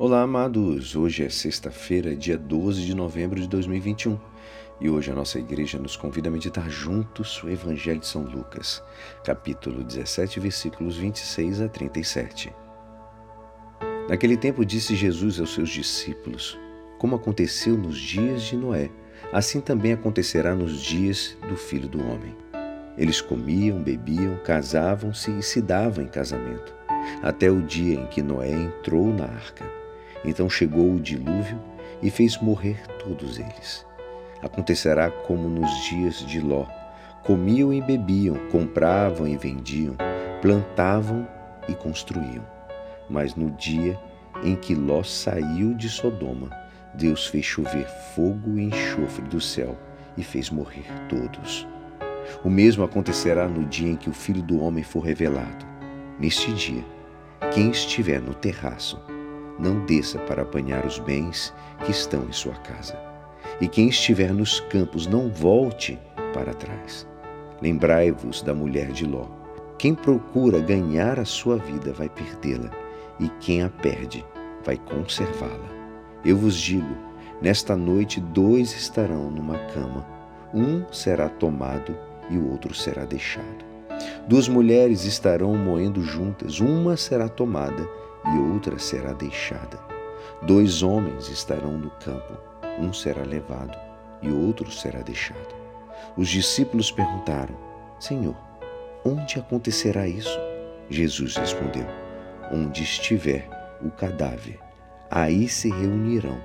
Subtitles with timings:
[0.00, 0.94] Olá, amados!
[0.94, 4.16] Hoje é sexta-feira, dia 12 de novembro de 2021
[4.80, 8.80] e hoje a nossa igreja nos convida a meditar juntos o Evangelho de São Lucas,
[9.24, 12.54] capítulo 17, versículos 26 a 37.
[14.08, 16.56] Naquele tempo disse Jesus aos seus discípulos:
[17.00, 18.92] Como aconteceu nos dias de Noé,
[19.32, 22.36] assim também acontecerá nos dias do filho do homem.
[22.96, 26.72] Eles comiam, bebiam, casavam-se e se davam em casamento,
[27.20, 29.77] até o dia em que Noé entrou na arca.
[30.24, 31.60] Então chegou o dilúvio
[32.02, 33.86] e fez morrer todos eles.
[34.42, 36.66] Acontecerá como nos dias de Ló:
[37.24, 39.96] comiam e bebiam, compravam e vendiam,
[40.40, 41.26] plantavam
[41.68, 42.46] e construíam.
[43.08, 43.98] Mas no dia
[44.42, 46.50] em que Ló saiu de Sodoma,
[46.94, 49.76] Deus fez chover fogo e enxofre do céu
[50.16, 51.66] e fez morrer todos.
[52.44, 55.66] O mesmo acontecerá no dia em que o Filho do Homem for revelado.
[56.18, 56.84] Neste dia,
[57.52, 59.00] quem estiver no terraço,
[59.58, 61.52] não desça para apanhar os bens
[61.84, 62.98] que estão em sua casa.
[63.60, 65.98] E quem estiver nos campos, não volte
[66.32, 67.06] para trás.
[67.60, 69.26] Lembrai-vos da mulher de Ló.
[69.76, 72.70] Quem procura ganhar a sua vida vai perdê-la,
[73.18, 74.24] e quem a perde
[74.64, 75.68] vai conservá-la.
[76.24, 76.96] Eu vos digo:
[77.42, 80.06] nesta noite dois estarão numa cama,
[80.54, 81.96] um será tomado
[82.30, 83.66] e o outro será deixado.
[84.28, 87.88] Duas mulheres estarão moendo juntas, uma será tomada
[88.24, 89.78] e outra será deixada.
[90.42, 92.34] Dois homens estarão no campo,
[92.78, 93.76] um será levado
[94.22, 95.54] e outro será deixado.
[96.16, 97.56] Os discípulos perguntaram:
[97.98, 98.36] Senhor,
[99.04, 100.38] onde acontecerá isso?
[100.88, 101.86] Jesus respondeu:
[102.52, 103.48] Onde estiver
[103.82, 104.58] o cadáver,
[105.10, 106.40] aí se reunirão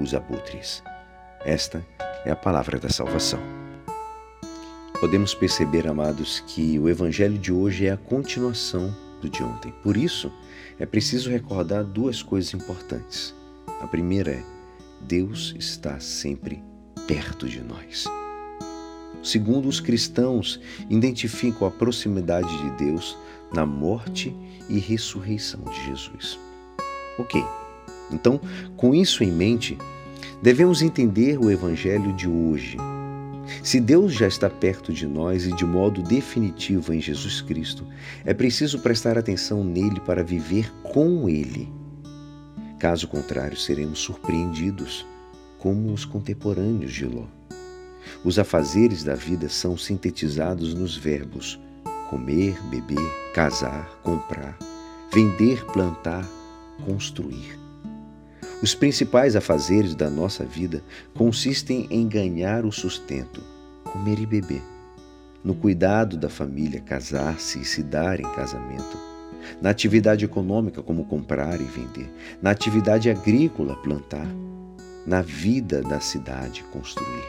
[0.00, 0.82] os abutres.
[1.44, 1.84] Esta
[2.24, 3.40] é a palavra da salvação.
[4.98, 9.72] Podemos perceber, amados, que o evangelho de hoje é a continuação do de ontem.
[9.82, 10.32] Por isso,
[10.78, 13.34] é preciso recordar duas coisas importantes.
[13.80, 14.44] A primeira é:
[15.00, 16.62] Deus está sempre
[17.06, 18.04] perto de nós.
[19.22, 23.16] Segundo, os cristãos identificam a proximidade de Deus
[23.52, 24.34] na morte
[24.68, 26.38] e ressurreição de Jesus.
[27.18, 27.42] Ok,
[28.12, 28.40] então,
[28.76, 29.78] com isso em mente,
[30.42, 32.76] devemos entender o Evangelho de hoje
[33.62, 37.86] se Deus já está perto de nós e de modo definitivo em Jesus Cristo,
[38.24, 41.72] é preciso prestar atenção nele para viver com ele.
[42.78, 45.06] Caso contrário, seremos surpreendidos,
[45.58, 47.26] como os contemporâneos de Ló.
[48.24, 51.58] Os afazeres da vida são sintetizados nos verbos
[52.08, 54.56] comer, beber, casar, comprar,
[55.12, 56.26] vender, plantar,
[56.84, 57.65] construir.
[58.62, 60.82] Os principais afazeres da nossa vida
[61.14, 63.42] consistem em ganhar o sustento,
[63.84, 64.62] comer e beber,
[65.44, 68.98] no cuidado da família, casar-se e se dar em casamento,
[69.60, 74.26] na atividade econômica, como comprar e vender, na atividade agrícola, plantar,
[75.06, 77.24] na vida da cidade, construir.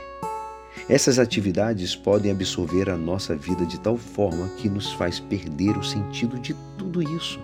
[0.89, 5.83] Essas atividades podem absorver a nossa vida de tal forma que nos faz perder o
[5.83, 7.39] sentido de tudo isso.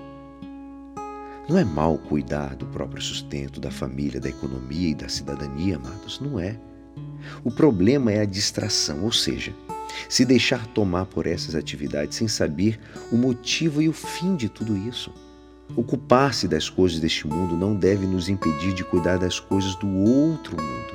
[1.47, 6.21] Não é mal cuidar do próprio sustento, da família, da economia e da cidadania, amados.
[6.21, 6.57] Não é.
[7.43, 9.53] O problema é a distração, ou seja,
[10.07, 12.79] se deixar tomar por essas atividades sem saber
[13.11, 15.13] o motivo e o fim de tudo isso.
[15.75, 20.55] Ocupar-se das coisas deste mundo não deve nos impedir de cuidar das coisas do outro
[20.55, 20.93] mundo.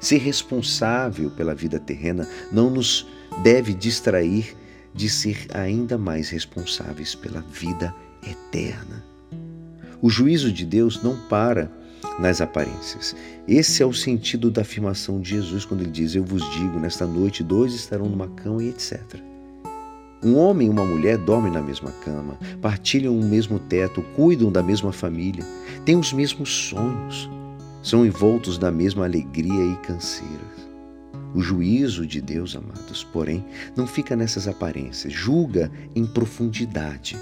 [0.00, 3.06] Ser responsável pela vida terrena não nos
[3.42, 4.56] deve distrair
[4.92, 9.04] de ser ainda mais responsáveis pela vida eterna.
[10.00, 11.70] O juízo de Deus não para
[12.18, 13.16] nas aparências.
[13.46, 17.06] Esse é o sentido da afirmação de Jesus quando ele diz: Eu vos digo, nesta
[17.06, 19.02] noite dois estarão numa cama e etc.
[20.22, 24.62] Um homem e uma mulher dormem na mesma cama, partilham o mesmo teto, cuidam da
[24.62, 25.44] mesma família,
[25.84, 27.30] têm os mesmos sonhos,
[27.84, 30.68] são envoltos da mesma alegria e canseiras.
[31.34, 33.44] O juízo de Deus, amados, porém,
[33.76, 37.16] não fica nessas aparências, julga em profundidade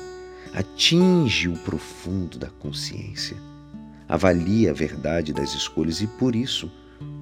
[0.57, 3.37] atinge o profundo da consciência,
[4.09, 6.73] avalia a verdade das escolhas e por isso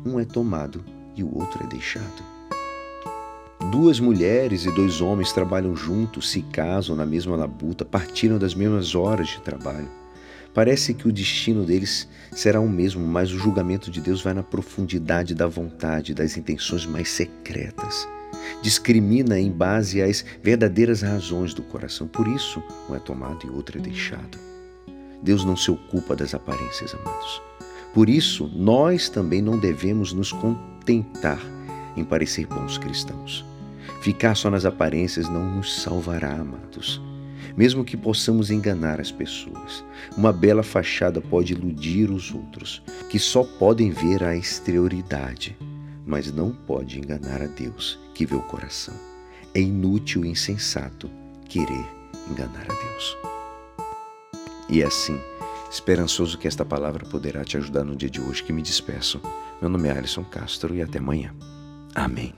[0.07, 0.85] um é tomado
[1.17, 2.23] e o outro é deixado.
[3.73, 8.95] Duas mulheres e dois homens trabalham juntos, se casam na mesma labuta, partilham das mesmas
[8.95, 9.89] horas de trabalho.
[10.55, 14.45] Parece que o destino deles será o mesmo, mas o julgamento de Deus vai na
[14.45, 18.07] profundidade da vontade, das intenções mais secretas
[18.63, 22.07] discrimina em base às verdadeiras razões do coração.
[22.07, 24.39] Por isso, um é tomado e outro é deixado.
[25.23, 27.43] Deus não se ocupa das aparências, amados.
[27.95, 31.41] Por isso, nós também não devemos nos contentar
[31.97, 33.45] em parecer bons cristãos.
[34.03, 37.01] Ficar só nas aparências não nos salvará, amados.
[37.57, 39.85] mesmo que possamos enganar as pessoas.
[40.17, 45.57] Uma bela fachada pode iludir os outros, que só podem ver a exterioridade,
[46.07, 48.95] mas não pode enganar a Deus, que vê o coração.
[49.55, 51.11] É inútil e insensato
[51.49, 51.87] querer
[52.31, 53.17] enganar a Deus.
[54.69, 55.19] E é assim,
[55.71, 59.21] esperançoso que esta palavra poderá te ajudar no dia de hoje que me despeço.
[59.61, 61.35] Meu nome é Alisson Castro e até amanhã.
[61.95, 62.35] Amém.